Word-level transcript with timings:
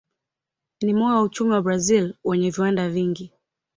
Ni 0.81 0.93
moyo 0.93 1.15
wa 1.15 1.21
uchumi 1.23 1.51
wa 1.51 1.61
Brazil 1.61 2.15
wenye 2.23 2.49
viwanda 2.49 2.89
vingi. 2.89 3.33